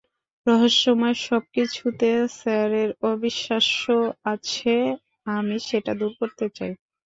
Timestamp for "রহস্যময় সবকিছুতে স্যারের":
0.47-2.89